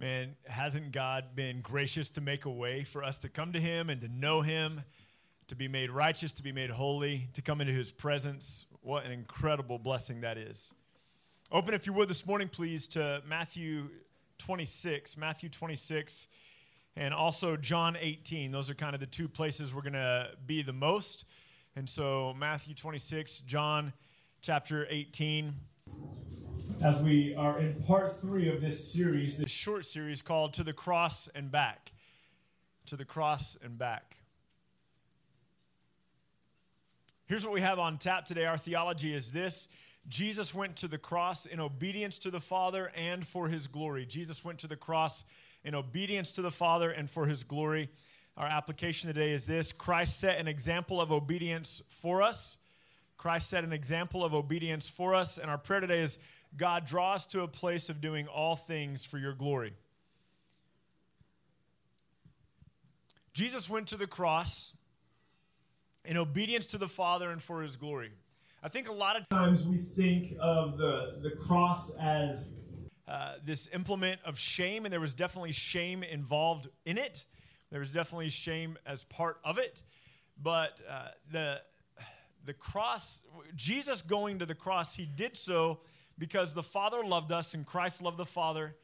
[0.00, 3.90] Man, hasn't God been gracious to make a way for us to come to Him
[3.90, 4.82] and to know Him,
[5.48, 8.64] to be made righteous, to be made holy, to come into His presence?
[8.80, 10.74] What an incredible blessing that is.
[11.52, 13.90] Open, if you would, this morning, please, to Matthew
[14.38, 15.18] 26.
[15.18, 16.28] Matthew 26
[16.96, 18.52] and also John 18.
[18.52, 21.26] Those are kind of the two places we're going to be the most.
[21.76, 23.92] And so, Matthew 26, John
[24.40, 25.52] chapter 18
[26.82, 30.72] as we are in part three of this series, this short series called To the
[30.72, 31.92] Cross and Back.
[32.86, 34.16] To the Cross and Back.
[37.26, 38.46] Here's what we have on tap today.
[38.46, 39.68] Our theology is this
[40.08, 44.06] Jesus went to the cross in obedience to the Father and for his glory.
[44.06, 45.24] Jesus went to the cross
[45.64, 47.90] in obedience to the Father and for his glory.
[48.36, 52.56] Our application today is this Christ set an example of obedience for us.
[53.18, 55.36] Christ set an example of obedience for us.
[55.36, 56.18] And our prayer today is
[56.56, 59.74] God, draw us to a place of doing all things for your glory.
[63.32, 64.74] Jesus went to the cross
[66.04, 68.10] in obedience to the Father and for his glory.
[68.62, 72.54] I think a lot of times we think of the, the cross as
[73.08, 77.24] uh, this implement of shame, and there was definitely shame involved in it.
[77.70, 79.82] There was definitely shame as part of it.
[80.42, 81.62] But uh, the,
[82.44, 83.22] the cross,
[83.56, 85.80] Jesus going to the cross, he did so
[86.20, 88.76] because the Father loved us and Christ loved the Father.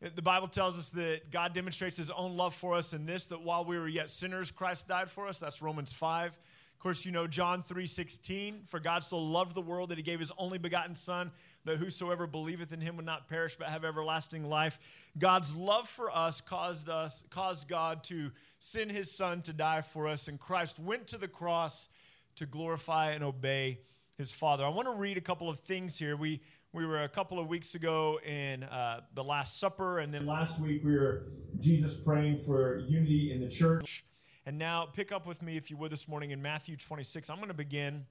[0.00, 3.42] The Bible tells us that God demonstrates his own love for us in this that
[3.42, 5.38] while we were yet sinners, Christ died for us.
[5.38, 6.30] That's Romans 5.
[6.32, 10.20] Of course, you know John 3:16, for God so loved the world that he gave
[10.20, 11.30] his only begotten son
[11.64, 14.78] that whosoever believeth in him would not perish but have everlasting life.
[15.18, 20.08] God's love for us caused us caused God to send his son to die for
[20.08, 21.88] us and Christ went to the cross
[22.36, 23.80] to glorify and obey
[24.16, 24.64] his father.
[24.64, 26.16] I want to read a couple of things here.
[26.16, 26.40] We
[26.72, 30.60] we were a couple of weeks ago in uh, the Last Supper, and then last
[30.60, 31.26] week we were
[31.60, 34.04] Jesus praying for unity in the church.
[34.46, 37.30] And now pick up with me, if you would, this morning in Matthew 26.
[37.30, 38.04] I'm going to begin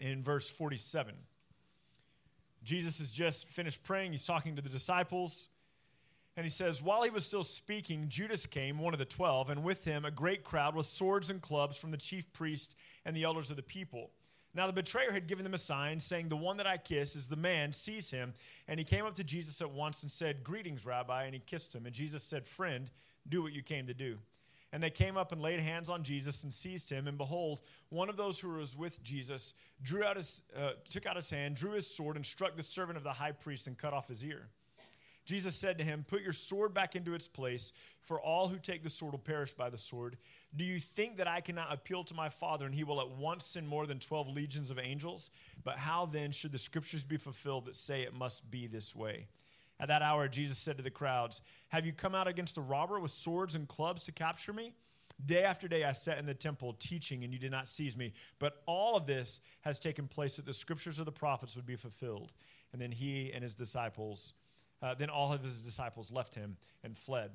[0.00, 1.14] in verse 47.
[2.64, 4.10] Jesus has just finished praying.
[4.10, 5.50] He's talking to the disciples.
[6.36, 9.62] And he says, While he was still speaking, Judas came, one of the twelve, and
[9.62, 12.74] with him a great crowd with swords and clubs from the chief priests
[13.04, 14.10] and the elders of the people.
[14.56, 17.28] Now the betrayer had given them a sign, saying, The one that I kiss is
[17.28, 18.32] the man, seize him.
[18.68, 21.24] And he came up to Jesus at once and said, Greetings, Rabbi.
[21.24, 21.84] And he kissed him.
[21.84, 22.90] And Jesus said, Friend,
[23.28, 24.16] do what you came to do.
[24.72, 27.06] And they came up and laid hands on Jesus and seized him.
[27.06, 29.52] And behold, one of those who was with Jesus
[29.82, 32.96] drew out his, uh, took out his hand, drew his sword, and struck the servant
[32.96, 34.48] of the high priest and cut off his ear.
[35.26, 38.82] Jesus said to him, Put your sword back into its place, for all who take
[38.82, 40.16] the sword will perish by the sword.
[40.54, 43.44] Do you think that I cannot appeal to my Father, and he will at once
[43.44, 45.30] send more than 12 legions of angels?
[45.64, 49.26] But how then should the scriptures be fulfilled that say it must be this way?
[49.78, 53.00] At that hour, Jesus said to the crowds, Have you come out against a robber
[53.00, 54.72] with swords and clubs to capture me?
[55.24, 58.12] Day after day I sat in the temple teaching, and you did not seize me.
[58.38, 61.76] But all of this has taken place that the scriptures of the prophets would be
[61.76, 62.32] fulfilled.
[62.72, 64.34] And then he and his disciples
[64.82, 67.30] uh, then all of his disciples left him and fled.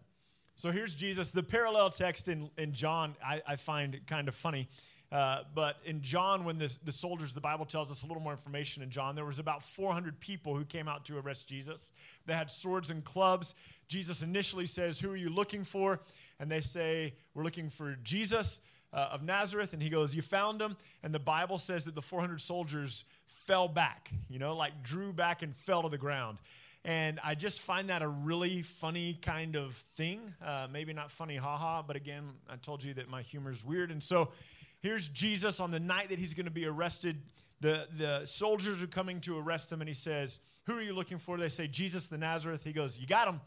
[0.55, 1.31] So here's Jesus.
[1.31, 4.67] The parallel text in, in John I, I find kind of funny.
[5.11, 8.31] Uh, but in John, when the, the soldiers, the Bible tells us a little more
[8.31, 11.91] information in John, there was about 400 people who came out to arrest Jesus.
[12.25, 13.55] They had swords and clubs.
[13.89, 15.99] Jesus initially says, Who are you looking for?
[16.39, 18.61] And they say, We're looking for Jesus
[18.93, 19.73] uh, of Nazareth.
[19.73, 20.77] And he goes, You found him.
[21.03, 25.41] And the Bible says that the 400 soldiers fell back, you know, like drew back
[25.41, 26.37] and fell to the ground.
[26.83, 30.33] And I just find that a really funny kind of thing.
[30.43, 33.91] Uh, maybe not funny, haha, but again, I told you that my humor is weird.
[33.91, 34.31] And so
[34.79, 37.21] here's Jesus on the night that he's going to be arrested.
[37.59, 41.19] The, the soldiers are coming to arrest him, and he says, Who are you looking
[41.19, 41.37] for?
[41.37, 42.63] They say, Jesus the Nazareth.
[42.63, 43.39] He goes, You got him.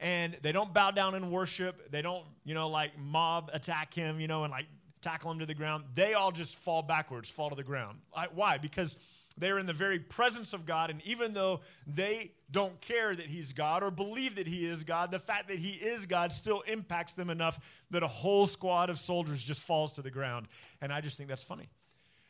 [0.00, 1.92] And they don't bow down in worship.
[1.92, 4.66] They don't, you know, like mob attack him, you know, and like
[5.00, 5.84] tackle him to the ground.
[5.94, 7.98] They all just fall backwards, fall to the ground.
[8.34, 8.58] Why?
[8.58, 8.96] Because
[9.36, 13.52] they're in the very presence of God, and even though they don't care that He's
[13.52, 17.14] God or believe that He is God, the fact that He is God still impacts
[17.14, 17.58] them enough
[17.90, 20.46] that a whole squad of soldiers just falls to the ground.
[20.80, 21.68] And I just think that's funny.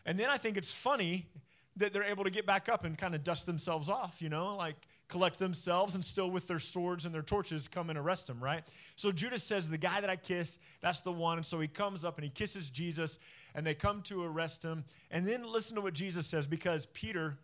[0.07, 1.29] And then I think it's funny
[1.77, 4.57] that they're able to get back up and kind of dust themselves off, you know,
[4.57, 4.77] like
[5.15, 8.65] collect themselves and still with their swords and their torches come and arrest him, right?
[8.97, 11.39] So Judas says, The guy that I kiss, that's the one.
[11.39, 13.21] And so he comes up and he kisses Jesus
[13.55, 14.83] and they come to arrest him.
[15.13, 17.39] And then listen to what Jesus says because Peter,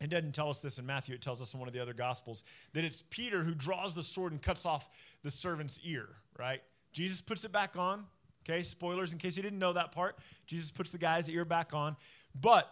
[0.00, 1.94] it doesn't tell us this in Matthew, it tells us in one of the other
[1.94, 2.42] gospels
[2.72, 4.88] that it's Peter who draws the sword and cuts off
[5.22, 6.60] the servant's ear, right?
[6.92, 8.04] Jesus puts it back on.
[8.48, 10.18] Okay, spoilers in case you didn't know that part.
[10.48, 11.96] Jesus puts the guy's ear back on.
[12.40, 12.68] But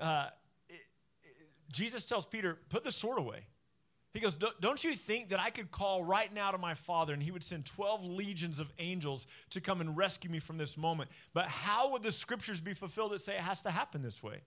[0.00, 0.26] uh,
[0.68, 0.74] it,
[1.22, 1.36] it,
[1.72, 3.44] Jesus tells Peter, put the sword away.
[4.16, 7.22] He goes, Don't you think that I could call right now to my father and
[7.22, 11.10] he would send 12 legions of angels to come and rescue me from this moment?
[11.34, 14.40] But how would the scriptures be fulfilled that say it has to happen this way?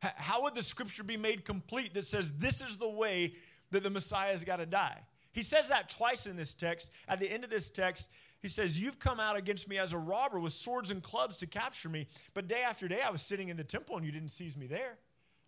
[0.00, 3.34] How would the scripture be made complete that says this is the way
[3.70, 4.98] that the Messiah has got to die?
[5.32, 6.90] He says that twice in this text.
[7.06, 8.08] At the end of this text,
[8.40, 11.46] he says, You've come out against me as a robber with swords and clubs to
[11.46, 14.30] capture me, but day after day I was sitting in the temple and you didn't
[14.30, 14.96] seize me there.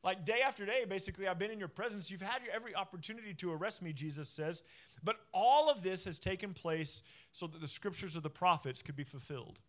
[0.09, 2.11] Like day after day, basically, I've been in your presence.
[2.11, 4.63] You've had your every opportunity to arrest me, Jesus says.
[5.05, 8.97] But all of this has taken place so that the scriptures of the prophets could
[8.97, 9.61] be fulfilled.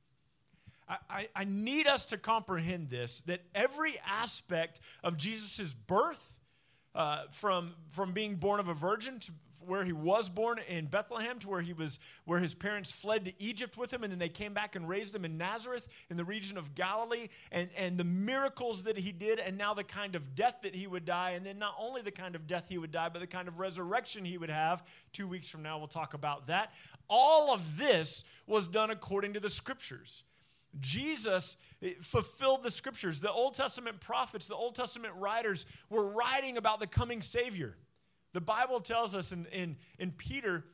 [0.87, 6.38] I, I, I need us to comprehend this that every aspect of Jesus' birth,
[6.95, 9.31] uh, from, from being born of a virgin to
[9.65, 13.33] where he was born in Bethlehem to where he was where his parents fled to
[13.39, 16.25] Egypt with him and then they came back and raised him in Nazareth in the
[16.25, 20.35] region of Galilee and and the miracles that he did and now the kind of
[20.35, 22.91] death that he would die and then not only the kind of death he would
[22.91, 24.83] die but the kind of resurrection he would have
[25.13, 25.77] 2 weeks from now.
[25.77, 26.71] We'll talk about that.
[27.09, 30.23] All of this was done according to the scriptures
[30.79, 31.57] Jesus
[32.01, 33.19] fulfilled the scriptures.
[33.19, 37.75] The Old Testament prophets, the Old Testament writers were writing about the coming Savior.
[38.33, 40.65] The Bible tells us in, in, in Peter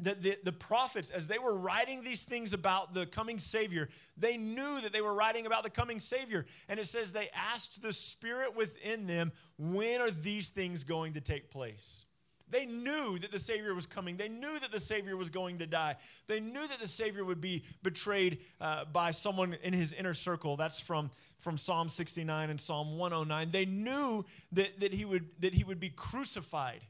[0.00, 4.36] that the, the prophets, as they were writing these things about the coming Savior, they
[4.36, 6.44] knew that they were writing about the coming Savior.
[6.68, 11.20] And it says they asked the Spirit within them, when are these things going to
[11.20, 12.06] take place?
[12.52, 14.18] They knew that the Savior was coming.
[14.18, 15.96] They knew that the Savior was going to die.
[16.28, 20.58] They knew that the Savior would be betrayed uh, by someone in his inner circle.
[20.58, 23.50] That's from, from Psalm 69 and Psalm 109.
[23.50, 26.82] They knew that, that, he would, that he would be crucified.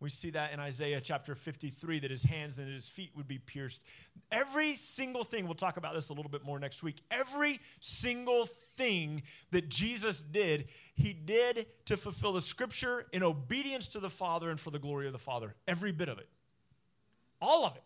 [0.00, 3.38] We see that in Isaiah chapter 53 that his hands and his feet would be
[3.38, 3.84] pierced.
[4.32, 7.02] Every single thing, we'll talk about this a little bit more next week.
[7.10, 14.00] Every single thing that Jesus did, he did to fulfill the scripture in obedience to
[14.00, 15.54] the Father and for the glory of the Father.
[15.68, 16.28] Every bit of it.
[17.42, 17.82] All of it.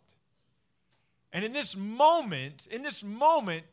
[1.32, 3.64] And in this moment, in this moment,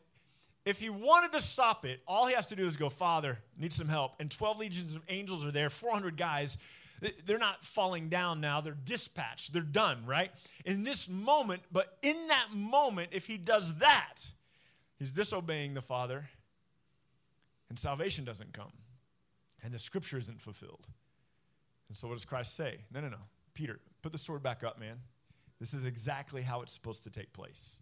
[0.64, 3.72] if he wanted to stop it, all he has to do is go, Father, need
[3.72, 4.14] some help.
[4.18, 6.58] And 12 legions of angels are there, 400 guys
[7.24, 10.30] they're not falling down now, they're dispatched, they're done, right?
[10.64, 14.18] In this moment, but in that moment, if he does that,
[14.98, 16.28] he's disobeying the Father,
[17.68, 18.72] and salvation doesn't come,
[19.62, 20.86] and the scripture isn't fulfilled.
[21.88, 22.78] And so, what does Christ say?
[22.92, 23.18] No, no, no.
[23.54, 24.96] Peter, put the sword back up, man.
[25.60, 27.80] This is exactly how it's supposed to take place.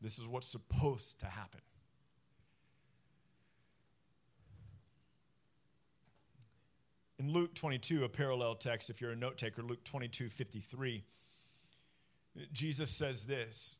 [0.00, 1.60] This is what's supposed to happen.
[7.18, 11.04] In Luke 22, a parallel text, if you're a note taker, Luke 22, 53,
[12.52, 13.78] Jesus says this,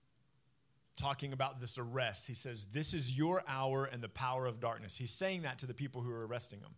[0.96, 2.26] talking about this arrest.
[2.26, 4.96] He says, This is your hour and the power of darkness.
[4.96, 6.70] He's saying that to the people who are arresting him.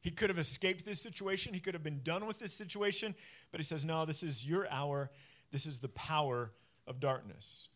[0.00, 3.14] He could have escaped this situation, he could have been done with this situation,
[3.52, 5.10] but he says, No, this is your hour.
[5.52, 6.50] This is the power
[6.86, 7.68] of darkness.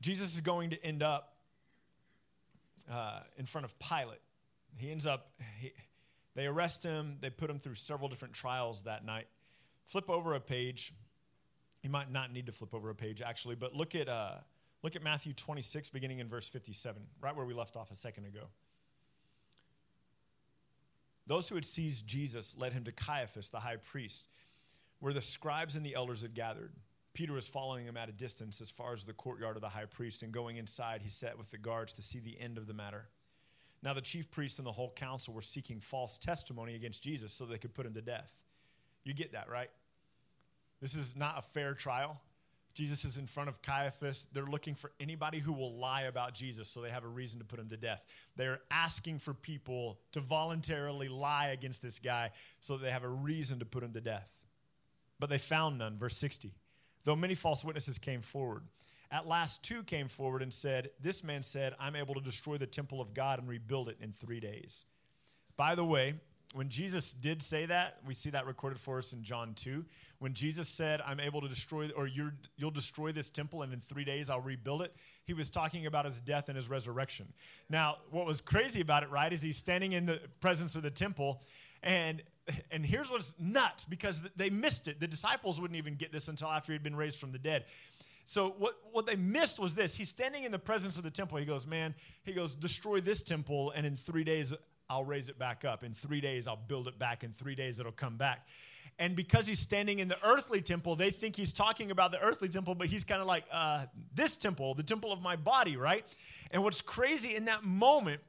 [0.00, 1.34] Jesus is going to end up
[2.90, 4.20] uh, in front of Pilate.
[4.76, 5.72] He ends up, he,
[6.34, 7.16] they arrest him.
[7.20, 9.26] They put him through several different trials that night.
[9.86, 10.94] Flip over a page.
[11.82, 14.36] You might not need to flip over a page, actually, but look at, uh,
[14.82, 18.26] look at Matthew 26, beginning in verse 57, right where we left off a second
[18.26, 18.48] ago.
[21.26, 24.28] Those who had seized Jesus led him to Caiaphas, the high priest,
[24.98, 26.72] where the scribes and the elders had gathered.
[27.12, 29.84] Peter was following him at a distance as far as the courtyard of the high
[29.84, 32.74] priest, and going inside, he sat with the guards to see the end of the
[32.74, 33.08] matter.
[33.82, 37.46] Now, the chief priests and the whole council were seeking false testimony against Jesus so
[37.46, 38.32] they could put him to death.
[39.04, 39.70] You get that, right?
[40.80, 42.20] This is not a fair trial.
[42.74, 44.26] Jesus is in front of Caiaphas.
[44.32, 47.44] They're looking for anybody who will lie about Jesus so they have a reason to
[47.44, 48.06] put him to death.
[48.36, 53.58] They're asking for people to voluntarily lie against this guy so they have a reason
[53.58, 54.30] to put him to death.
[55.18, 55.98] But they found none.
[55.98, 56.52] Verse 60.
[57.04, 58.62] Though many false witnesses came forward,
[59.10, 62.66] at last, two came forward and said, This man said, I'm able to destroy the
[62.66, 64.84] temple of God and rebuild it in three days.
[65.56, 66.14] By the way,
[66.52, 69.84] when Jesus did say that, we see that recorded for us in John 2.
[70.18, 73.78] When Jesus said, I'm able to destroy, or you will destroy this temple and in
[73.78, 77.32] three days I'll rebuild it, he was talking about his death and his resurrection.
[77.68, 80.90] Now, what was crazy about it, right, is he's standing in the presence of the
[80.90, 81.40] temple,
[81.82, 82.22] and
[82.72, 84.98] and here's what's nuts because they missed it.
[84.98, 87.64] The disciples wouldn't even get this until after he'd been raised from the dead.
[88.26, 89.94] So what, what they missed was this.
[89.94, 91.38] He's standing in the presence of the temple.
[91.38, 94.54] He goes, Man, he goes, destroy this temple, and in three days
[94.88, 95.84] I'll raise it back up.
[95.84, 97.24] In three days I'll build it back.
[97.24, 98.46] In three days it'll come back.
[98.98, 102.48] And because he's standing in the earthly temple, they think he's talking about the earthly
[102.48, 106.04] temple, but he's kind of like, uh, this temple, the temple of my body, right?
[106.50, 108.20] And what's crazy in that moment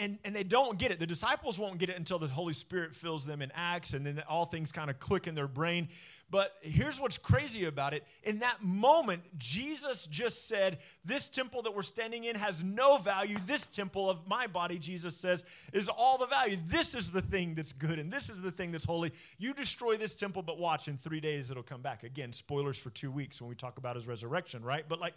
[0.00, 0.98] And, and they don't get it.
[0.98, 4.20] The disciples won't get it until the Holy Spirit fills them in Acts, and then
[4.28, 5.88] all things kind of click in their brain.
[6.28, 8.04] But here's what's crazy about it.
[8.24, 13.38] In that moment, Jesus just said, This temple that we're standing in has no value.
[13.46, 16.56] This temple of my body, Jesus says, is all the value.
[16.66, 19.12] This is the thing that's good, and this is the thing that's holy.
[19.38, 22.02] You destroy this temple, but watch, in three days it'll come back.
[22.02, 24.84] Again, spoilers for two weeks when we talk about his resurrection, right?
[24.88, 25.14] But like,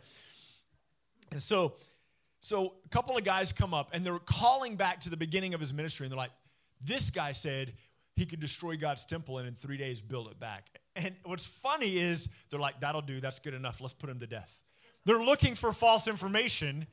[1.32, 1.74] and so
[2.42, 5.62] so a couple of guys come up and they're calling back to the beginning of
[5.62, 6.32] his ministry, and they're like,
[6.84, 7.74] This guy said
[8.16, 10.68] he could destroy God's temple and in three days build it back.
[10.96, 14.28] And what's funny is they're like, That'll do, that's good enough, let's put him to
[14.28, 14.64] death.
[15.06, 16.88] They're looking for false information,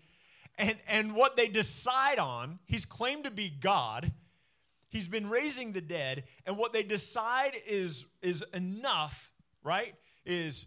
[0.57, 4.12] and, and what they decide on, he's claimed to be God.
[4.90, 9.31] He's been raising the dead, and what they decide is, is enough,
[9.62, 9.95] right?
[10.25, 10.67] Is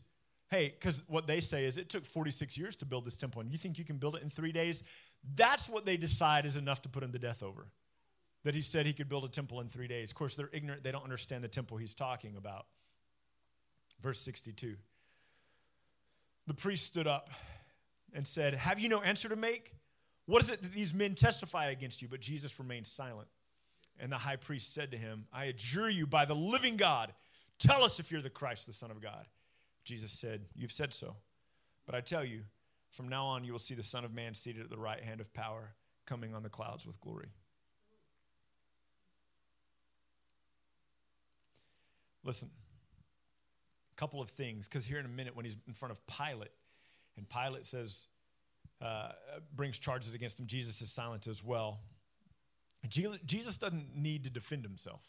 [0.52, 3.50] hey, because what they say is it took 46 years to build this temple, and
[3.50, 4.84] you think you can build it in three days?
[5.36, 7.68] That's what they decide is enough to put him to death over.
[8.44, 10.12] That he said he could build a temple in three days.
[10.12, 12.66] Of course, they're ignorant, they don't understand the temple he's talking about.
[14.02, 14.76] Verse 62.
[16.48, 17.30] The priest stood up
[18.14, 19.74] and said, Have you no answer to make?
[20.26, 22.08] What is it that these men testify against you?
[22.08, 23.30] But Jesus remained silent.
[24.00, 27.14] And the high priest said to him, I adjure you by the living God,
[27.60, 29.28] tell us if you're the Christ, the Son of God.
[29.92, 31.18] Jesus said, You've said so.
[31.86, 32.44] But I tell you,
[32.92, 35.20] from now on you will see the Son of Man seated at the right hand
[35.20, 35.74] of power,
[36.06, 37.28] coming on the clouds with glory.
[42.24, 42.50] Listen,
[43.92, 46.52] a couple of things, because here in a minute, when he's in front of Pilate,
[47.18, 48.08] and Pilate says,
[48.82, 49.10] uh,
[49.54, 51.82] brings charges against him, Jesus is silent as well.
[52.88, 55.02] Jesus doesn't need to defend himself.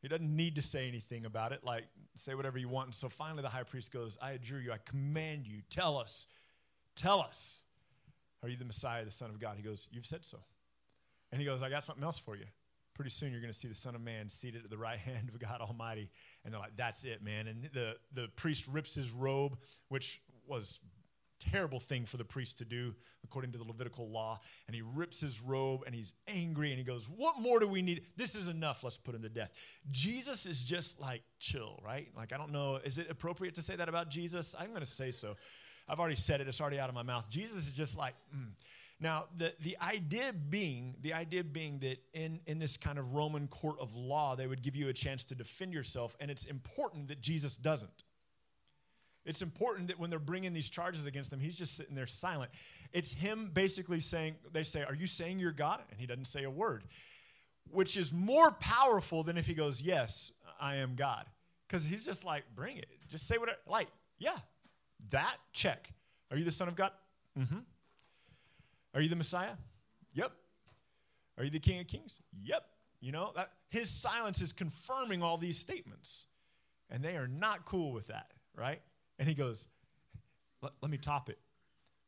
[0.00, 1.84] He doesn't need to say anything about it, like
[2.16, 2.88] say whatever you want.
[2.88, 6.26] And so finally the high priest goes, I adjure you, I command you, tell us,
[6.96, 7.64] tell us,
[8.42, 9.56] are you the Messiah, the Son of God?
[9.56, 10.38] He goes, You've said so.
[11.32, 12.46] And he goes, I got something else for you.
[12.94, 15.28] Pretty soon you're going to see the Son of Man seated at the right hand
[15.28, 16.10] of God Almighty.
[16.44, 17.46] And they're like, That's it, man.
[17.46, 20.80] And the, the priest rips his robe, which was
[21.40, 22.94] terrible thing for the priest to do
[23.24, 24.40] according to the Levitical law.
[24.66, 27.82] And he rips his robe and he's angry and he goes, What more do we
[27.82, 28.02] need?
[28.16, 28.84] This is enough.
[28.84, 29.50] Let's put him to death.
[29.90, 32.08] Jesus is just like chill, right?
[32.16, 32.78] Like, I don't know.
[32.84, 34.54] Is it appropriate to say that about Jesus?
[34.58, 35.36] I'm going to say so.
[35.88, 37.28] I've already said it, it's already out of my mouth.
[37.28, 38.50] Jesus is just like, mm.
[39.00, 43.48] Now, the, the idea being, the idea being that in, in this kind of Roman
[43.48, 47.08] court of law, they would give you a chance to defend yourself, and it's important
[47.08, 48.04] that Jesus doesn't.
[49.24, 52.50] It's important that when they're bringing these charges against him, he's just sitting there silent.
[52.92, 55.80] It's him basically saying, they say, Are you saying you're God?
[55.90, 56.84] And he doesn't say a word,
[57.70, 61.26] which is more powerful than if he goes, Yes, I am God.
[61.68, 62.86] Because he's just like, Bring it.
[63.10, 64.36] Just say what, like, yeah,
[65.10, 65.92] that, check.
[66.30, 66.92] Are you the Son of God?
[67.38, 67.58] Mm hmm.
[68.94, 69.52] Are you the Messiah?
[70.14, 70.32] Yep.
[71.38, 72.20] Are you the King of Kings?
[72.42, 72.64] Yep.
[73.00, 76.26] You know, that, his silence is confirming all these statements.
[76.90, 78.80] And they are not cool with that, right?
[79.20, 79.68] And he goes,
[80.62, 81.38] let, let me top it.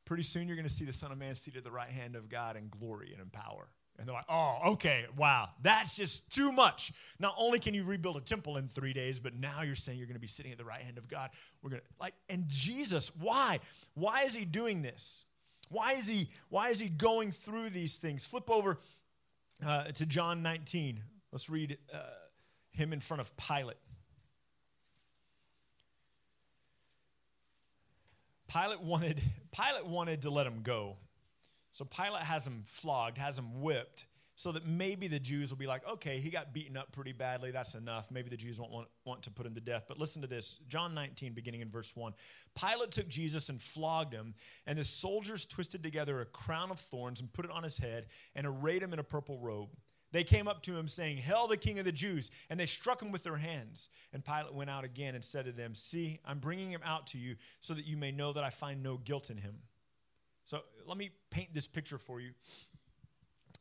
[0.07, 2.17] Pretty soon you're going to see the Son of Man seated at the right hand
[2.17, 3.69] of God in glory and in power.
[3.99, 6.93] And they're like, oh, okay, wow, that's just too much.
[7.21, 10.07] Not only can you rebuild a temple in three days, but now you're saying you're
[10.07, 11.31] going to be sitting at the right hand of God.
[11.63, 13.61] We're going to, like, and Jesus, why?
[13.95, 15.25] Why is he doing this?
[15.69, 18.25] Why is he, why is he going through these things?
[18.27, 18.79] Flip over
[19.65, 21.03] uh, to John 19.
[21.31, 21.99] Let's read uh,
[22.73, 23.77] him in front of Pilate.
[28.49, 29.21] Pilate wanted,
[29.53, 30.97] Pilate wanted to let him go.
[31.71, 35.67] So Pilate has him flogged, has him whipped, so that maybe the Jews will be
[35.67, 37.51] like, okay, he got beaten up pretty badly.
[37.51, 38.11] That's enough.
[38.11, 39.85] Maybe the Jews won't want, want to put him to death.
[39.89, 42.13] But listen to this John 19, beginning in verse 1.
[42.55, 44.35] Pilate took Jesus and flogged him,
[44.67, 48.07] and the soldiers twisted together a crown of thorns and put it on his head
[48.35, 49.69] and arrayed him in a purple robe.
[50.13, 52.31] They came up to him saying, Hail the King of the Jews!
[52.51, 53.89] And they struck him with their hands.
[54.13, 57.19] And Pilate went out again and said to them, See, I'm bringing him out to
[57.19, 59.57] you so that you may know that I find no guilt in him.
[60.45, 62.33] So let me paint this picture for you.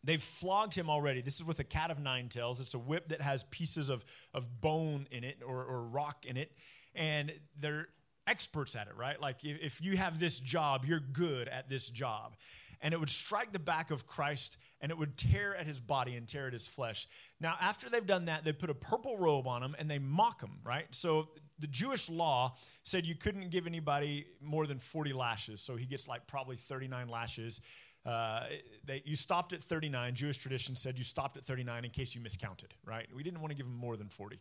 [0.03, 1.21] They've flogged him already.
[1.21, 2.59] This is with a cat of nine tails.
[2.59, 4.03] It's a whip that has pieces of,
[4.33, 6.51] of bone in it or, or rock in it.
[6.95, 7.87] And they're
[8.27, 9.21] experts at it, right?
[9.21, 12.35] Like if, if you have this job, you're good at this job.
[12.81, 16.15] And it would strike the back of Christ and it would tear at his body
[16.15, 17.07] and tear at his flesh.
[17.39, 20.41] Now, after they've done that, they put a purple robe on him and they mock
[20.41, 20.87] him, right?
[20.91, 25.61] So the Jewish law said you couldn't give anybody more than 40 lashes.
[25.61, 27.61] So he gets like probably 39 lashes.
[28.03, 28.45] Uh,
[28.83, 30.15] they, you stopped at 39.
[30.15, 33.07] Jewish tradition said you stopped at 39 in case you miscounted, right?
[33.15, 34.39] We didn't want to give him more than 40.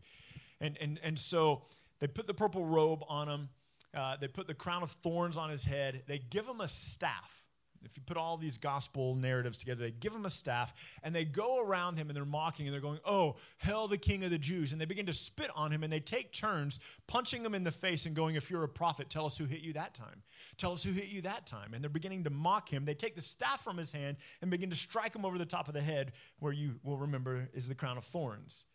[0.63, 1.63] And, and, and so
[1.99, 3.49] they put the purple robe on him.
[3.95, 6.03] Uh, they put the crown of thorns on his head.
[6.07, 7.47] They give him a staff
[7.85, 11.25] If you put all these gospel narratives together, they give him a staff and they
[11.25, 14.39] go around him and they're mocking and they're going, Oh, hell, the king of the
[14.39, 14.73] Jews.
[14.73, 17.71] And they begin to spit on him and they take turns punching him in the
[17.71, 20.23] face and going, If you're a prophet, tell us who hit you that time.
[20.59, 21.73] Tell us who hit you that time.
[21.73, 22.85] And they're beginning to mock him.
[22.85, 25.69] They take the staff from his hand and begin to strike him over the top
[25.69, 28.67] of the head, where you will remember is the crown of thorns.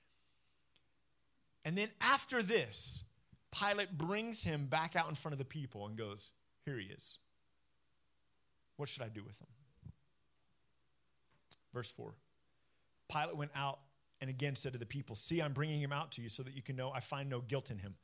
[1.64, 3.04] And then after this,
[3.52, 6.32] Pilate brings him back out in front of the people and goes,
[6.66, 7.20] Here he is.
[8.78, 9.48] What should I do with them?
[11.74, 12.14] Verse 4
[13.10, 13.80] Pilate went out
[14.22, 16.56] and again said to the people, See, I'm bringing him out to you so that
[16.56, 17.96] you can know I find no guilt in him.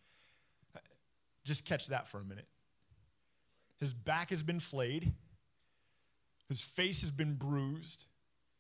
[1.44, 2.48] Just catch that for a minute.
[3.80, 5.12] His back has been flayed,
[6.48, 8.06] his face has been bruised,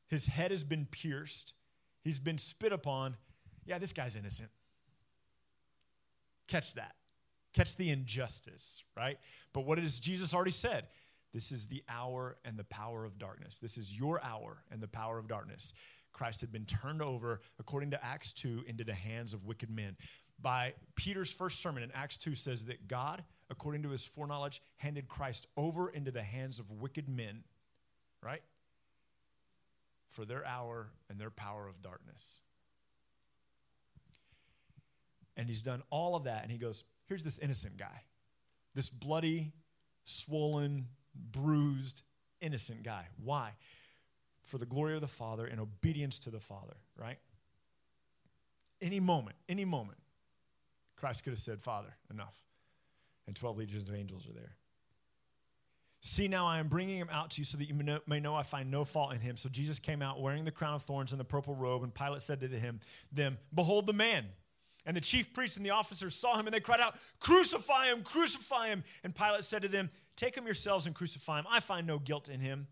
[0.08, 1.54] his head has been pierced,
[2.04, 3.18] he's been spit upon.
[3.66, 4.50] Yeah, this guy's innocent.
[6.48, 6.96] Catch that.
[7.54, 9.20] Catch the injustice, right?
[9.54, 10.88] But what has Jesus already said?
[11.34, 13.60] This is the hour and the power of darkness.
[13.60, 15.74] This is your hour and the power of darkness.
[16.12, 19.96] Christ had been turned over, according to Acts 2, into the hands of wicked men.
[20.42, 25.08] By Peter's first sermon in Acts 2 says that God, according to his foreknowledge, handed
[25.08, 27.44] Christ over into the hands of wicked men,
[28.22, 28.42] right?
[30.10, 32.42] For their hour and their power of darkness.
[35.38, 38.04] And he's done all of that, and he goes, Here's this innocent guy,
[38.74, 39.54] this bloody,
[40.04, 42.02] swollen, bruised,
[42.40, 43.08] innocent guy.
[43.24, 43.52] Why?
[44.44, 47.18] For the glory of the Father and obedience to the Father, right?
[48.82, 50.00] Any moment, any moment,
[50.96, 52.36] Christ could have said, Father, enough.
[53.28, 54.56] And 12 legions of angels are there.
[56.04, 58.20] See, now I am bringing him out to you so that you may know, may
[58.20, 59.38] know, I find no fault in him.
[59.38, 62.24] So Jesus came out wearing the crown of thorns and the purple robe, and Pilate
[62.24, 62.80] said to him,
[63.12, 64.26] them, Behold the man.
[64.84, 68.02] And the chief priests and the officers saw him, and they cried out, Crucify him,
[68.02, 68.84] crucify him.
[69.04, 69.92] And Pilate said to them,
[70.22, 71.48] Take him yourselves and crucify him.
[71.50, 72.68] I find no guilt in him.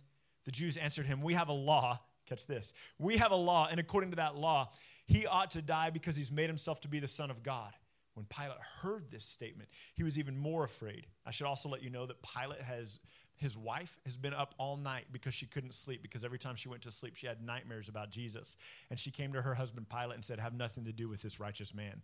[0.46, 2.00] The Jews answered him, We have a law.
[2.28, 2.76] Catch this.
[3.00, 4.70] We have a law, and according to that law,
[5.08, 7.74] he ought to die because he's made himself to be the Son of God.
[8.20, 11.08] When Pilate heard this statement, he was even more afraid.
[11.26, 13.00] I should also let you know that Pilate has
[13.38, 16.68] his wife has been up all night because she couldn't sleep because every time she
[16.68, 18.58] went to sleep she had nightmares about jesus.
[18.90, 21.40] And she came to her husband pilate and said have nothing to do with this
[21.40, 22.02] righteous man.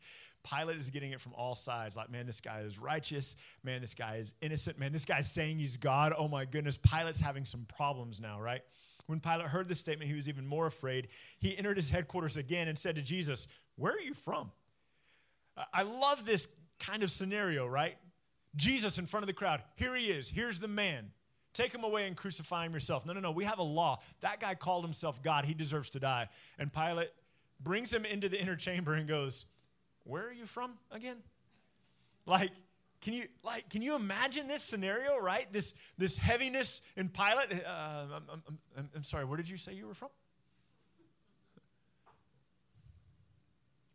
[0.49, 3.35] Pilate is getting it from all sides like man this guy is righteous.
[3.61, 4.79] Man this guy is innocent.
[4.79, 6.13] Man this guy's saying he's god.
[6.17, 8.61] Oh my goodness pilate's having some problems now right?
[9.07, 11.09] When pilate heard this statement he was even more afraid.
[11.39, 14.51] He entered his headquarters again and said to jesus where are you from
[15.73, 16.47] i love this
[16.79, 17.97] kind of scenario right
[18.55, 21.11] jesus in front of the crowd here he is here's the man
[21.55, 23.05] Take him away and crucify him yourself.
[23.05, 23.31] No, no, no.
[23.31, 23.99] We have a law.
[24.19, 25.45] That guy called himself God.
[25.45, 26.27] He deserves to die.
[26.59, 27.11] And Pilate
[27.61, 29.45] brings him into the inner chamber and goes,
[30.03, 31.15] Where are you from again?
[32.25, 32.51] Like,
[33.01, 35.51] can you like can you imagine this scenario, right?
[35.53, 37.63] This this heaviness in Pilate.
[37.65, 38.41] Uh, I'm,
[38.77, 39.23] I'm, I'm sorry.
[39.23, 40.09] Where did you say you were from?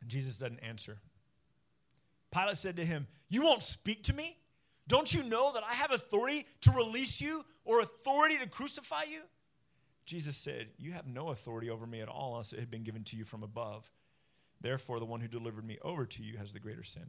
[0.01, 0.97] And Jesus doesn't answer.
[2.33, 4.37] Pilate said to him, "You won't speak to me?
[4.91, 9.23] Don't you know that I have authority to release you or authority to crucify you?
[10.05, 13.05] Jesus said, You have no authority over me at all unless it had been given
[13.05, 13.89] to you from above.
[14.61, 17.09] Therefore, the one who delivered me over to you has the greater sin.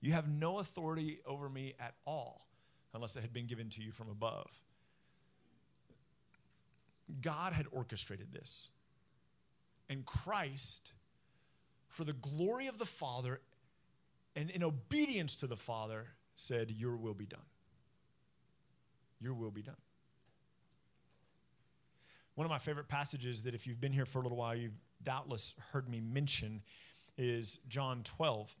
[0.00, 2.46] You have no authority over me at all
[2.94, 4.48] unless it had been given to you from above.
[7.20, 8.70] God had orchestrated this.
[9.90, 10.94] And Christ,
[11.88, 13.40] for the glory of the Father
[14.36, 17.40] and in obedience to the Father, said, Your will be done.
[19.20, 19.76] Your will be done.
[22.34, 24.78] One of my favorite passages that, if you've been here for a little while, you've
[25.02, 26.62] doubtless heard me mention
[27.18, 28.56] is John 12.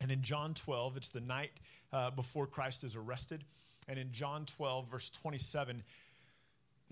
[0.00, 1.52] And in John 12, it's the night
[1.92, 3.44] uh, before Christ is arrested.
[3.88, 5.82] And in John 12, verse 27,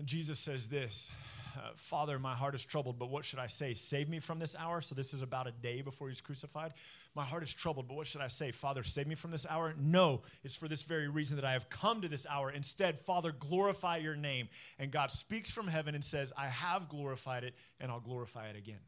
[0.05, 1.11] Jesus says this
[1.75, 3.73] Father, my heart is troubled, but what should I say?
[3.73, 4.81] Save me from this hour.
[4.81, 6.73] So this is about a day before he's crucified.
[7.15, 8.51] My heart is troubled, but what should I say?
[8.51, 9.73] Father, save me from this hour?
[9.77, 12.51] No, it's for this very reason that I have come to this hour.
[12.51, 14.49] Instead, Father, glorify your name.
[14.79, 18.55] And God speaks from heaven and says, I have glorified it, and I'll glorify it
[18.55, 18.79] again.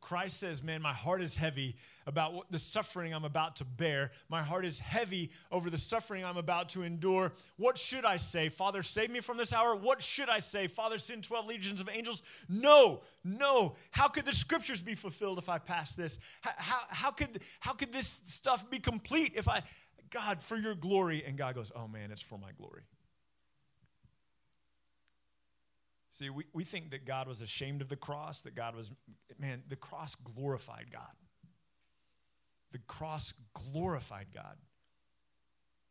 [0.00, 4.10] Christ says, Man, my heart is heavy about what, the suffering I'm about to bear.
[4.28, 7.32] My heart is heavy over the suffering I'm about to endure.
[7.56, 8.48] What should I say?
[8.48, 9.76] Father, save me from this hour.
[9.76, 10.66] What should I say?
[10.66, 12.22] Father, send 12 legions of angels?
[12.48, 13.74] No, no.
[13.90, 16.18] How could the scriptures be fulfilled if I pass this?
[16.40, 19.62] How, how, how, could, how could this stuff be complete if I,
[20.10, 21.24] God, for your glory?
[21.26, 22.82] And God goes, Oh man, it's for my glory.
[26.10, 28.90] See, we, we think that God was ashamed of the cross, that God was,
[29.38, 31.02] man, the cross glorified God.
[32.72, 34.56] The cross glorified God.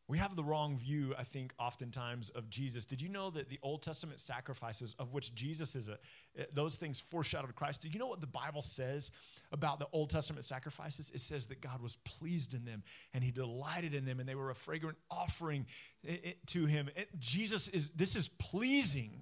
[0.09, 2.85] We have the wrong view, I think, oftentimes of Jesus.
[2.85, 5.97] Did you know that the Old Testament sacrifices, of which Jesus is a,
[6.37, 7.81] eh, those things foreshadowed Christ?
[7.81, 9.11] Do you know what the Bible says
[9.51, 11.11] about the Old Testament sacrifices?
[11.13, 14.35] It says that God was pleased in them and he delighted in them and they
[14.35, 15.65] were a fragrant offering
[16.07, 16.89] eh, eh, to him.
[17.19, 19.21] Jesus is, this is pleasing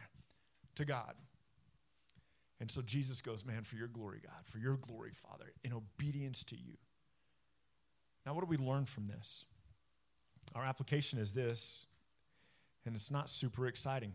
[0.75, 1.13] to God.
[2.59, 6.43] And so Jesus goes, Man, for your glory, God, for your glory, Father, in obedience
[6.45, 6.77] to you.
[8.25, 9.45] Now, what do we learn from this?
[10.55, 11.85] Our application is this,
[12.85, 14.13] and it's not super exciting.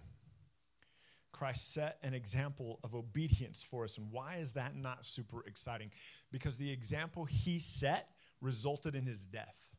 [1.33, 3.99] Christ set an example of obedience for us.
[3.99, 5.91] And why is that not super exciting?
[6.31, 8.09] Because the example he set
[8.41, 9.75] resulted in his death.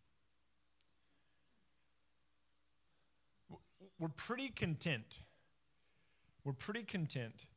[3.99, 5.19] We're pretty content.
[6.43, 7.47] We're pretty content.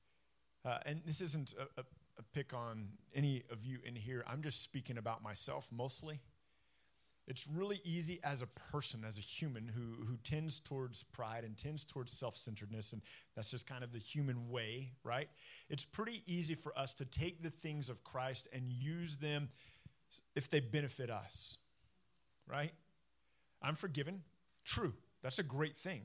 [0.65, 1.85] Uh, and this isn't a, a,
[2.19, 4.25] a pick on any of you in here.
[4.27, 6.21] I'm just speaking about myself mostly
[7.27, 11.57] it's really easy as a person, as a human who, who tends towards pride and
[11.57, 13.01] tends towards self centeredness, and
[13.35, 15.29] that's just kind of the human way, right?
[15.71, 19.49] It's pretty easy for us to take the things of Christ and use them
[20.37, 21.57] if they benefit us,
[22.47, 22.73] right?
[23.63, 24.23] I'm forgiven.
[24.65, 24.93] True.
[25.23, 26.03] That's a great thing.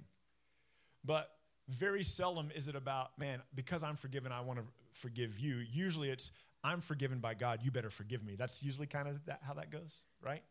[1.04, 1.30] But
[1.70, 5.58] very seldom is it about, man, because I'm forgiven, I want to forgive you.
[5.72, 6.32] Usually it's,
[6.64, 8.36] I'm forgiven by God, you better forgive me.
[8.36, 10.44] That's usually kind of that, how that goes, right?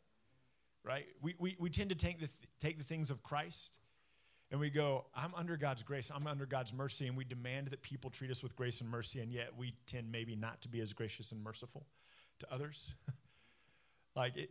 [0.85, 1.07] right?
[1.21, 3.79] We, we, we tend to take the, th- take the things of Christ
[4.51, 7.83] and we go, I'm under God's grace, I'm under God's mercy, and we demand that
[7.83, 10.81] people treat us with grace and mercy, and yet we tend maybe not to be
[10.81, 11.85] as gracious and merciful
[12.39, 12.95] to others.
[14.17, 14.51] like, it,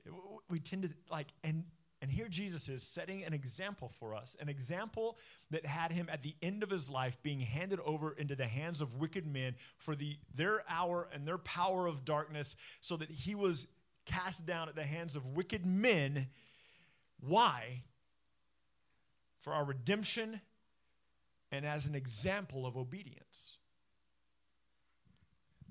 [0.52, 1.64] we tend to, like, and
[2.02, 5.18] and here Jesus is setting an example for us, an example
[5.50, 8.82] that had him at the end of his life being handed over into the hands
[8.82, 13.34] of wicked men for the, their hour and their power of darkness, so that he
[13.34, 13.68] was
[14.06, 16.28] cast down at the hands of wicked men.
[17.20, 17.82] Why?
[19.40, 20.40] For our redemption
[21.52, 23.58] and as an example of obedience.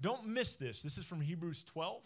[0.00, 0.82] Don't miss this.
[0.82, 2.02] This is from Hebrews 12.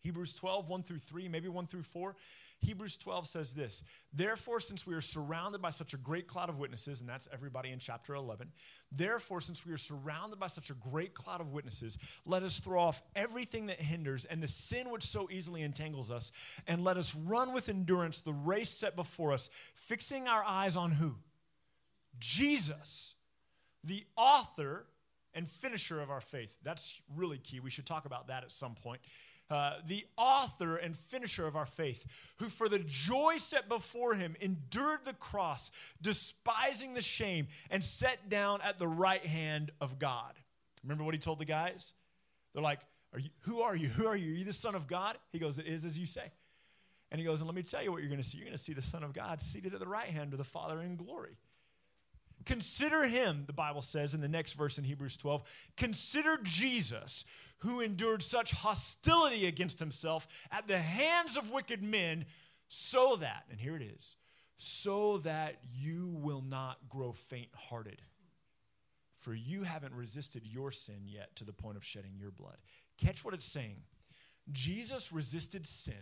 [0.00, 2.16] Hebrews 12, 1 through 3, maybe 1 through 4.
[2.62, 6.58] Hebrews 12 says this Therefore, since we are surrounded by such a great cloud of
[6.58, 8.50] witnesses, and that's everybody in chapter 11,
[8.92, 12.80] therefore, since we are surrounded by such a great cloud of witnesses, let us throw
[12.80, 16.30] off everything that hinders and the sin which so easily entangles us,
[16.68, 20.92] and let us run with endurance the race set before us, fixing our eyes on
[20.92, 21.16] who?
[22.20, 23.14] Jesus,
[23.82, 24.86] the author
[25.34, 26.56] and finisher of our faith.
[26.62, 27.60] That's really key.
[27.60, 29.00] We should talk about that at some point.
[29.52, 32.06] Uh, the author and finisher of our faith,
[32.38, 38.30] who for the joy set before him endured the cross, despising the shame, and sat
[38.30, 40.32] down at the right hand of God.
[40.82, 41.92] Remember what he told the guys?
[42.54, 42.80] They're like,
[43.12, 43.88] are you, Who are you?
[43.88, 44.32] Who are you?
[44.32, 45.18] Are you the Son of God?
[45.32, 46.32] He goes, It is as you say.
[47.10, 48.38] And he goes, And let me tell you what you're going to see.
[48.38, 50.44] You're going to see the Son of God seated at the right hand of the
[50.44, 51.36] Father in glory.
[52.44, 55.42] Consider him, the Bible says in the next verse in Hebrews 12.
[55.76, 57.24] Consider Jesus,
[57.58, 62.24] who endured such hostility against himself at the hands of wicked men,
[62.68, 64.16] so that, and here it is,
[64.56, 68.00] so that you will not grow faint hearted.
[69.14, 72.56] For you haven't resisted your sin yet to the point of shedding your blood.
[72.98, 73.82] Catch what it's saying.
[74.50, 75.94] Jesus resisted sin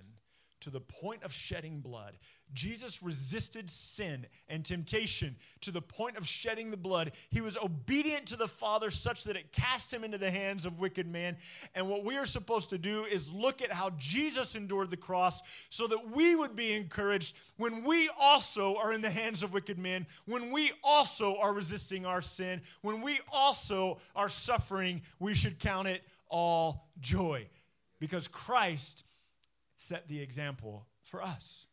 [0.60, 2.18] to the point of shedding blood.
[2.52, 7.12] Jesus resisted sin and temptation to the point of shedding the blood.
[7.30, 10.80] He was obedient to the Father such that it cast him into the hands of
[10.80, 11.36] wicked men.
[11.74, 15.42] And what we are supposed to do is look at how Jesus endured the cross
[15.70, 19.78] so that we would be encouraged when we also are in the hands of wicked
[19.78, 25.58] men, when we also are resisting our sin, when we also are suffering, we should
[25.58, 27.46] count it all joy
[28.00, 29.04] because Christ
[29.80, 31.66] set the example for us.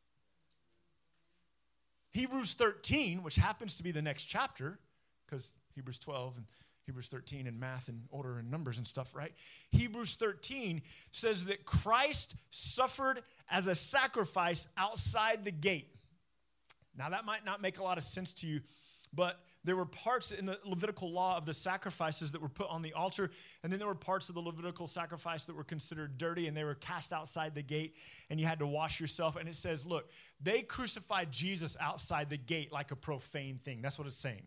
[2.12, 4.80] Hebrews 13, which happens to be the next chapter,
[5.26, 6.46] because Hebrews 12 and
[6.86, 9.34] Hebrews 13 and math and order and numbers and stuff, right?
[9.72, 15.94] Hebrews 13 says that Christ suffered as a sacrifice outside the gate.
[16.98, 18.62] Now, that might not make a lot of sense to you,
[19.14, 22.82] but there were parts in the Levitical law of the sacrifices that were put on
[22.82, 23.30] the altar,
[23.62, 26.64] and then there were parts of the Levitical sacrifice that were considered dirty and they
[26.64, 27.94] were cast outside the gate,
[28.30, 29.36] and you had to wash yourself.
[29.36, 30.10] And it says, look,
[30.42, 33.82] they crucified Jesus outside the gate like a profane thing.
[33.82, 34.44] That's what it's saying.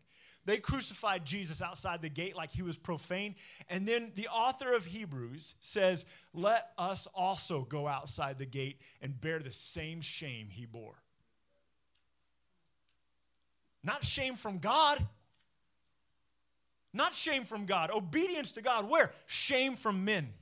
[0.47, 3.35] They crucified Jesus outside the gate like he was profane.
[3.69, 9.21] And then the author of Hebrews says, Let us also go outside the gate and
[9.21, 10.97] bear the same shame he bore.
[13.83, 15.05] Not shame from God.
[16.93, 17.91] Not shame from God.
[17.91, 18.89] Obedience to God.
[18.89, 19.13] Where?
[19.27, 20.33] Shame from men.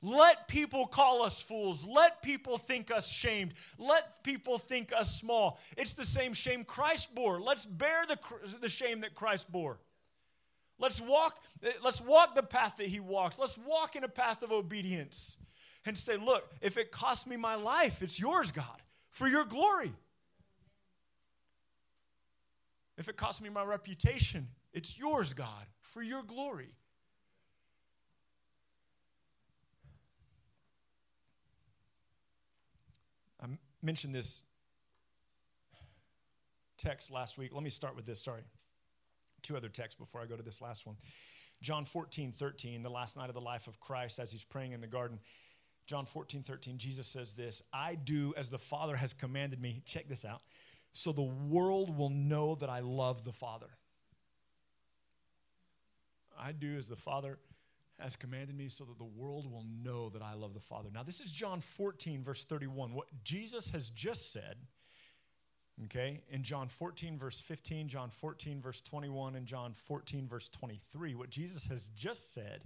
[0.00, 1.84] Let people call us fools.
[1.84, 3.54] Let people think us shamed.
[3.78, 5.58] Let people think us small.
[5.76, 7.40] It's the same shame Christ bore.
[7.40, 8.18] Let's bear the,
[8.60, 9.78] the shame that Christ bore.
[10.78, 11.42] Let's walk,
[11.82, 13.40] let's walk the path that he walked.
[13.40, 15.38] Let's walk in a path of obedience
[15.84, 19.92] and say, look, if it costs me my life, it's yours, God, for your glory.
[22.98, 26.74] If it costs me my reputation, it's yours, God, for your glory.
[33.40, 33.46] I
[33.82, 34.42] mentioned this
[36.76, 37.54] text last week.
[37.54, 38.42] Let me start with this, sorry.
[39.42, 40.96] Two other texts before I go to this last one.
[41.62, 44.80] John 14, 13, the last night of the life of Christ as he's praying in
[44.80, 45.20] the garden.
[45.86, 49.82] John 14, 13, Jesus says this I do as the Father has commanded me.
[49.86, 50.42] Check this out.
[50.92, 53.68] So the world will know that I love the Father.
[56.38, 57.38] I do as the Father
[57.98, 60.88] has commanded me so that the world will know that I love the Father.
[60.92, 62.94] Now, this is John 14, verse 31.
[62.94, 64.56] What Jesus has just said,
[65.86, 71.16] okay, in John 14, verse 15, John 14, verse 21, and John 14, verse 23,
[71.16, 72.62] what Jesus has just said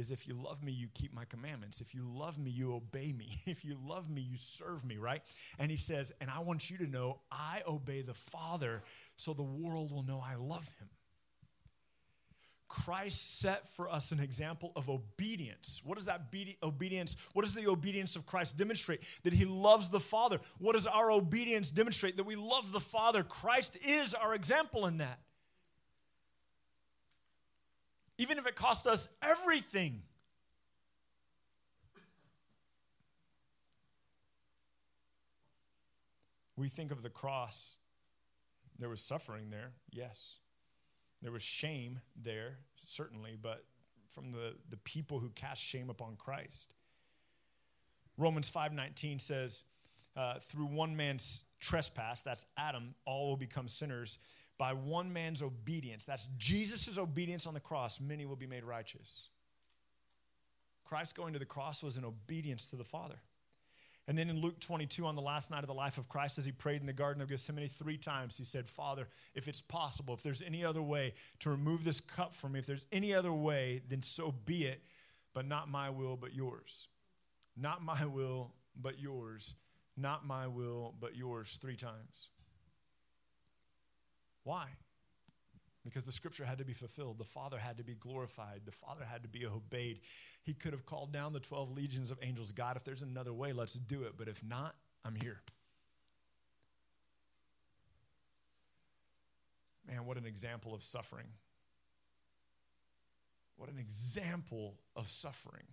[0.00, 1.80] is if you love me, you keep my commandments.
[1.80, 3.40] If you love me, you obey me.
[3.46, 5.22] If you love me, you serve me, right?
[5.58, 8.82] And he says, and I want you to know I obey the Father
[9.16, 10.88] so the world will know I love him.
[12.68, 15.82] Christ set for us an example of obedience.
[15.84, 19.02] What does that be- obedience, what does the obedience of Christ demonstrate?
[19.24, 20.38] That he loves the Father.
[20.58, 22.16] What does our obedience demonstrate?
[22.16, 23.24] That we love the Father.
[23.24, 25.18] Christ is our example in that.
[28.20, 30.02] Even if it costs us everything.
[36.54, 37.76] We think of the cross.
[38.78, 40.40] There was suffering there, yes.
[41.22, 43.64] There was shame there, certainly, but
[44.10, 46.74] from the, the people who cast shame upon Christ.
[48.18, 49.64] Romans 5:19 says,
[50.14, 54.18] uh, through one man's trespass, that's Adam, all will become sinners.
[54.60, 59.28] By one man's obedience, that's Jesus' obedience on the cross, many will be made righteous.
[60.84, 63.14] Christ going to the cross was an obedience to the Father.
[64.06, 66.44] And then in Luke 22, on the last night of the life of Christ, as
[66.44, 70.12] he prayed in the Garden of Gethsemane three times, he said, Father, if it's possible,
[70.12, 73.32] if there's any other way to remove this cup from me, if there's any other
[73.32, 74.82] way, then so be it,
[75.32, 76.88] but not my will, but yours.
[77.56, 79.54] Not my will, but yours.
[79.96, 82.28] Not my will, but yours, three times.
[84.44, 84.68] Why?
[85.84, 87.18] because the scripture had to be fulfilled.
[87.18, 88.62] The Father had to be glorified.
[88.64, 90.00] The Father had to be obeyed.
[90.42, 92.52] He could have called down the 12 legions of angels.
[92.52, 94.14] God, if there's another way, let's do it.
[94.16, 94.74] But if not,
[95.04, 95.40] I'm here.
[99.88, 101.26] Man, what an example of suffering.
[103.56, 105.64] What an example of suffering.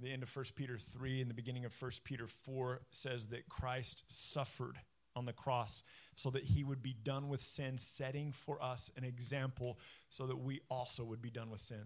[0.00, 3.48] The end of 1 Peter 3 and the beginning of 1 Peter 4 says that
[3.48, 4.78] Christ suffered
[5.14, 5.82] on the cross
[6.16, 10.36] so that he would be done with sin, setting for us an example so that
[10.36, 11.84] we also would be done with sin.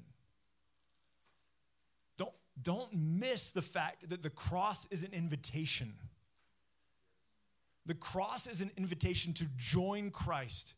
[2.17, 5.95] Don't, don't miss the fact that the cross is an invitation.
[7.85, 10.75] The cross is an invitation to join Christ.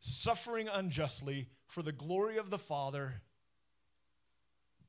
[0.00, 3.14] Suffering unjustly for the glory of the Father,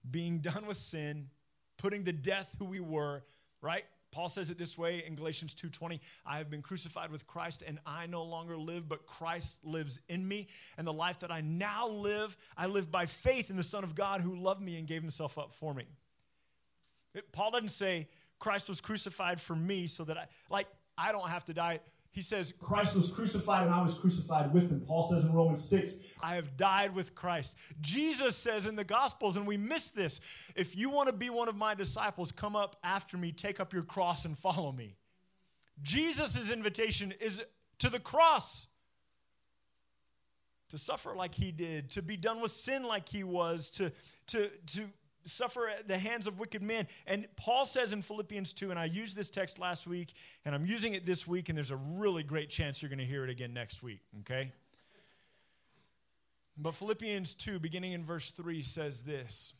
[0.10, 1.30] being done with sin,
[1.78, 3.24] putting to death who we were,
[3.62, 3.86] right?
[4.16, 7.80] Paul says it this way in Galatians 2:20, I have been crucified with Christ and
[7.86, 10.48] I no longer live but Christ lives in me
[10.78, 13.94] and the life that I now live I live by faith in the son of
[13.94, 15.84] God who loved me and gave himself up for me.
[17.34, 18.08] Paul doesn't say
[18.40, 21.82] Christ was crucified for me so that I like I don't have to die
[22.16, 24.80] he says, Christ was crucified and I was crucified with him.
[24.80, 27.58] Paul says in Romans 6, I have died with Christ.
[27.82, 30.22] Jesus says in the Gospels, and we miss this
[30.56, 33.74] if you want to be one of my disciples, come up after me, take up
[33.74, 34.96] your cross, and follow me.
[35.82, 37.42] Jesus' invitation is
[37.80, 38.68] to the cross
[40.70, 43.92] to suffer like he did, to be done with sin like he was, to,
[44.28, 44.88] to, to
[45.26, 46.88] suffer at the hands of wicked men.
[47.08, 50.14] And Paul says in Philippians 2, and I used this text last week,
[50.46, 53.06] and I'm using it this week, and there's a really great chance you're going to
[53.06, 54.52] hear it again next week, okay?
[56.58, 59.54] But Philippians 2, beginning in verse 3, says this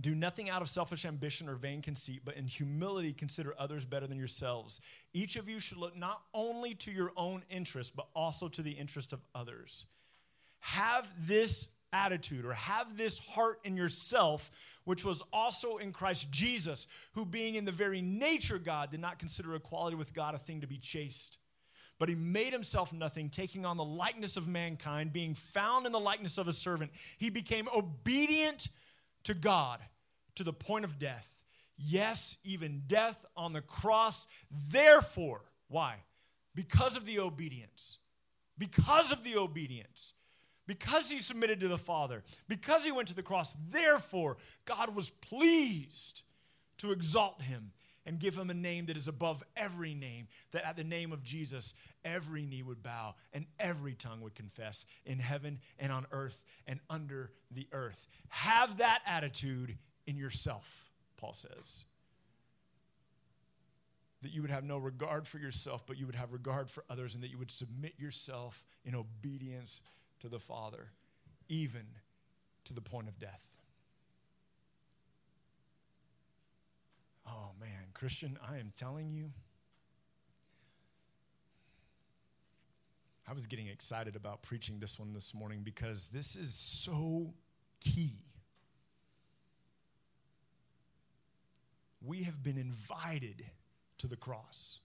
[0.00, 4.06] Do nothing out of selfish ambition or vain conceit, but in humility consider others better
[4.06, 4.80] than yourselves.
[5.12, 8.72] Each of you should look not only to your own interest, but also to the
[8.72, 9.86] interest of others.
[10.60, 14.50] Have this attitude or have this heart in yourself,
[14.84, 19.18] which was also in Christ Jesus, who being in the very nature God did not
[19.18, 21.38] consider equality with God a thing to be chased
[21.98, 26.00] But he made himself nothing, taking on the likeness of mankind, being found in the
[26.00, 26.92] likeness of a servant.
[27.18, 28.68] He became obedient
[29.24, 29.80] to God
[30.36, 31.36] to the point of death.
[31.76, 34.28] Yes, even death on the cross.
[34.70, 35.96] Therefore, why?
[36.54, 37.98] Because of the obedience.
[38.56, 40.12] Because of the obedience.
[40.68, 42.22] Because he submitted to the Father.
[42.46, 43.56] Because he went to the cross.
[43.70, 46.22] Therefore, God was pleased
[46.76, 47.72] to exalt him
[48.04, 51.22] and give him a name that is above every name, that at the name of
[51.22, 51.72] Jesus,
[52.04, 56.80] every knee would bow and every tongue would confess in heaven and on earth and
[56.90, 58.06] under the earth.
[58.28, 59.76] Have that attitude
[60.06, 61.86] in yourself, Paul says.
[64.22, 67.14] That you would have no regard for yourself, but you would have regard for others,
[67.14, 69.80] and that you would submit yourself in obedience
[70.20, 70.90] to the Father,
[71.48, 71.86] even
[72.64, 73.44] to the point of death.
[77.26, 79.30] Oh man, Christian, I am telling you,
[83.28, 87.34] I was getting excited about preaching this one this morning because this is so
[87.80, 88.24] key.
[92.00, 93.44] We have been invited
[93.98, 94.80] to the cross.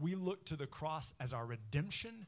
[0.00, 2.26] We look to the cross as our redemption.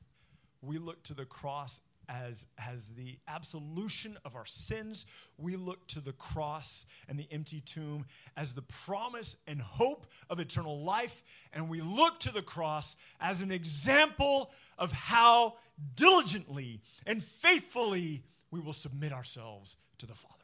[0.63, 5.07] We look to the cross as, as the absolution of our sins.
[5.39, 10.41] We look to the cross and the empty tomb as the promise and hope of
[10.41, 11.23] eternal life.
[11.53, 15.55] And we look to the cross as an example of how
[15.97, 20.35] diligently and faithfully we will submit ourselves to the Father.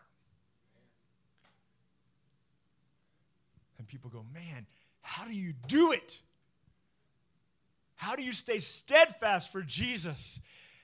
[3.79, 4.67] And people go, man,
[5.01, 6.21] how do you do it?
[8.01, 10.41] How do you stay steadfast for Jesus?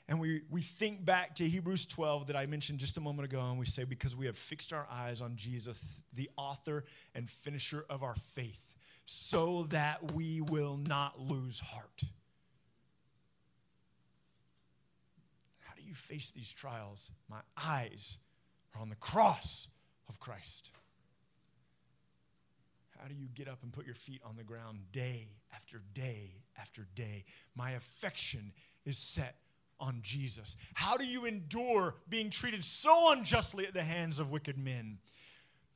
[0.06, 3.40] And we, we think back to Hebrews 12 that I mentioned just a moment ago,
[3.40, 7.86] and we say, because we have fixed our eyes on Jesus, the author and finisher
[7.88, 8.76] of our faith,
[9.06, 12.02] so that we will not lose heart.
[15.60, 17.10] How do you face these trials?
[17.30, 18.18] My eyes
[18.74, 19.68] are on the cross
[20.10, 20.70] of Christ.
[23.06, 26.32] How do you get up and put your feet on the ground day after day
[26.58, 27.24] after day?
[27.54, 28.52] My affection
[28.84, 29.36] is set
[29.78, 30.56] on Jesus?
[30.74, 34.98] How do you endure being treated so unjustly at the hands of wicked men?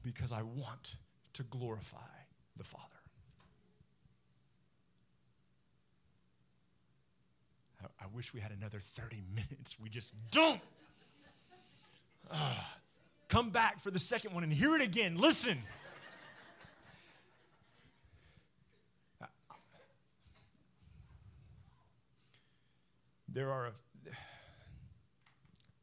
[0.02, 0.96] Because I want
[1.34, 1.98] to glorify
[2.56, 2.84] the Father.
[7.80, 9.76] I, I wish we had another 30 minutes.
[9.80, 10.60] We just don't.
[12.28, 12.54] Uh,
[13.28, 15.16] come back for the second one and hear it again.
[15.16, 15.62] Listen.
[23.32, 23.72] There are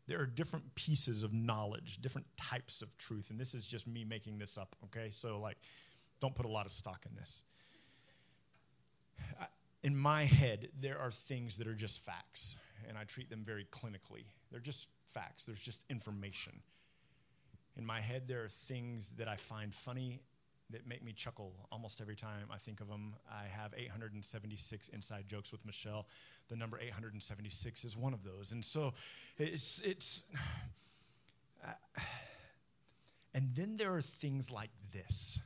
[0.08, 3.30] there are different pieces of knowledge, different types of truth.
[3.30, 5.10] And this is just me making this up, okay?
[5.12, 5.58] So, like,
[6.20, 7.44] don't put a lot of stock in this.
[9.84, 12.56] In my head, there are things that are just facts,
[12.88, 14.26] and I treat them very clinically.
[14.50, 16.54] They're just facts, there's just information.
[17.76, 20.22] In my head, there are things that I find funny
[20.71, 23.15] that make me chuckle almost every time I think of them.
[23.32, 26.08] I have 876 inside jokes with Michelle.
[26.49, 28.51] The number 876 is one of those.
[28.51, 28.93] And so
[29.38, 30.23] it's, it's,
[31.65, 32.01] uh,
[33.34, 35.39] and then there are things like this.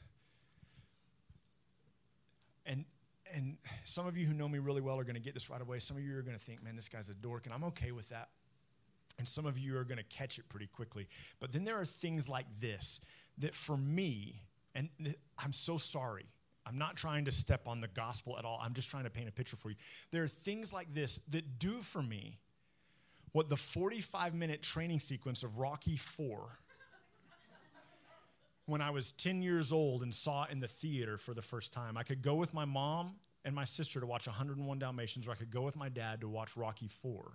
[2.65, 2.85] And,
[3.33, 5.61] and some of you who know me really well are going to get this right
[5.61, 5.79] away.
[5.79, 7.91] Some of you are going to think, man, this guy's a dork, and I'm okay
[7.91, 8.29] with that.
[9.19, 11.07] And some of you are going to catch it pretty quickly.
[11.39, 13.01] But then there are things like this
[13.37, 14.41] that for me,
[14.75, 14.89] and
[15.37, 16.25] I'm so sorry.
[16.65, 18.59] I'm not trying to step on the gospel at all.
[18.61, 19.75] I'm just trying to paint a picture for you.
[20.11, 22.37] There are things like this that do for me
[23.31, 26.59] what the 45 minute training sequence of Rocky 4
[28.65, 31.73] when I was 10 years old and saw it in the theater for the first
[31.73, 31.97] time.
[31.97, 35.35] I could go with my mom and my sister to watch 101 Dalmatians, or I
[35.35, 37.31] could go with my dad to watch Rocky 4.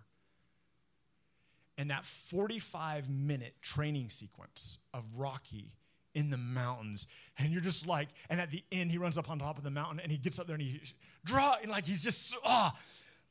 [1.79, 5.73] And that 45 minute training sequence of Rocky
[6.17, 7.07] in the mountains.
[7.39, 9.71] And you're just like, and at the end, he runs up on top of the
[9.71, 10.81] mountain and he gets up there and he
[11.25, 12.79] draw, and like he's just, ah, oh,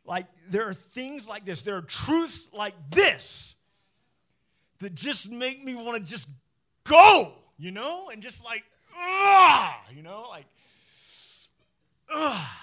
[0.05, 1.63] like there are things like this.
[1.63, 3.55] There are truths like this
[4.79, 6.29] that just make me want to just
[6.83, 8.63] go, you know, and just like,
[8.95, 10.45] ah, you know, like,
[12.13, 12.61] ah.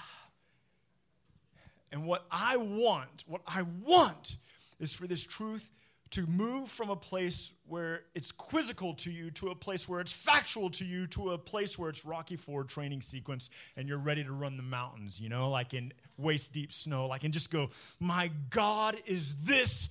[1.91, 4.37] And what I want, what I want
[4.79, 5.69] is for this truth
[6.13, 10.13] to move from a place where it's quizzical to you to a place where it's
[10.13, 14.23] factual to you to a place where it's Rocky 4 training sequence and you're ready
[14.23, 17.71] to run the mountains, you know, like in waist deep snow, like and just go,
[17.99, 19.89] my God, is this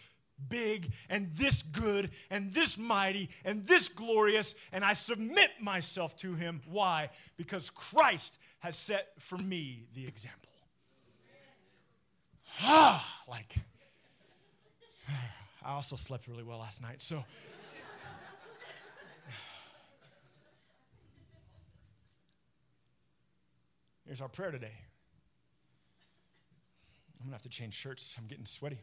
[0.49, 6.35] big and this good and this mighty and this glorious, and I submit myself to
[6.35, 6.61] him.
[6.71, 7.11] Why?
[7.37, 10.39] Because Christ has set for me the example.
[12.61, 13.57] Ah, like,
[15.65, 17.25] I also slept really well last night, so.
[24.05, 24.75] Here's our prayer today.
[27.21, 28.15] I'm gonna have to change shirts.
[28.19, 28.81] I'm getting sweaty.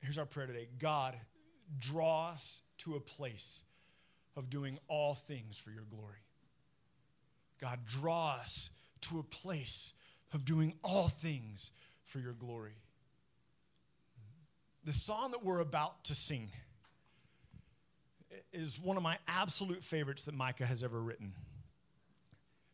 [0.00, 1.16] Here's our prayer today God,
[1.78, 3.64] draw us to a place
[4.36, 6.24] of doing all things for your glory.
[7.60, 8.70] God, draw us
[9.02, 9.92] to a place
[10.32, 11.72] of doing all things
[12.10, 12.74] for your glory.
[14.84, 16.50] The song that we're about to sing
[18.52, 21.32] is one of my absolute favorites that Micah has ever written.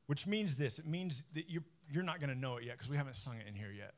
[0.06, 2.88] Which means this it means that you're, you're not going to know it yet because
[2.88, 3.92] we haven't sung it in here yet.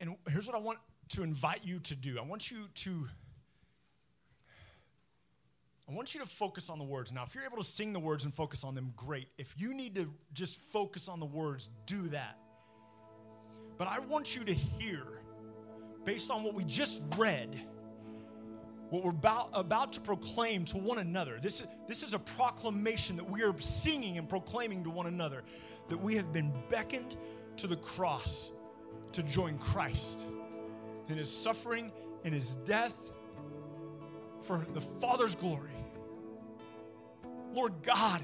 [0.00, 0.78] And, and here's what I want
[1.10, 3.08] to invite you to do I want you to.
[5.88, 7.12] I want you to focus on the words.
[7.12, 9.28] Now, if you're able to sing the words and focus on them, great.
[9.36, 12.38] If you need to just focus on the words, do that.
[13.78, 15.02] But I want you to hear,
[16.04, 17.60] based on what we just read,
[18.90, 21.38] what we're about, about to proclaim to one another.
[21.40, 25.44] This, this is a proclamation that we are singing and proclaiming to one another
[25.88, 27.16] that we have been beckoned
[27.56, 28.52] to the cross
[29.12, 30.26] to join Christ
[31.08, 31.90] in his suffering
[32.24, 33.12] and his death
[34.42, 35.70] for the Father's glory.
[37.52, 38.22] Lord God,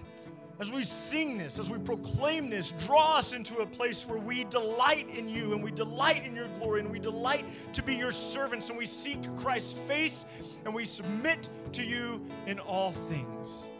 [0.61, 4.45] as we sing this, as we proclaim this, draw us into a place where we
[4.45, 8.11] delight in you and we delight in your glory and we delight to be your
[8.11, 10.25] servants and we seek Christ's face
[10.65, 13.71] and we submit to you in all things.